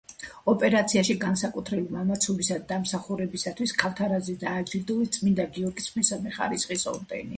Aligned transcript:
ოპერაციაში 0.51 1.15
განსაკუთრებული 1.23 1.97
მამაცობისა 1.97 2.57
და 2.61 2.65
დამსახურებისათვის 2.71 3.75
ქავთარაძე 3.83 4.35
დააჯილდოვეს 4.45 5.13
წმინდა 5.19 5.47
გიორგის 5.59 5.93
მესამე 5.99 6.35
ხარისხის 6.39 6.89
ორდენით. 6.95 7.29